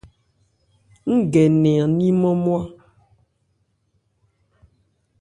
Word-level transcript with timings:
Ń 1.17 1.21
gɛ 1.31 1.43
nnɛn 1.53 1.77
an 1.83 1.91
ní 1.97 2.07
nmwá-nmwá. 2.13 2.59